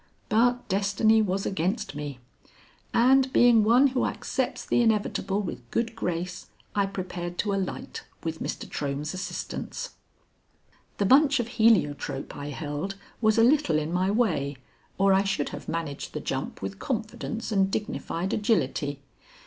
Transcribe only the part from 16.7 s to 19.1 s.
confidence and dignified agility.